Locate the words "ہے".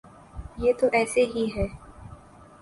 1.55-1.67